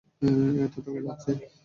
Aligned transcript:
এত 0.63 0.75
টাকা 0.85 0.99
আছে? 1.13 1.31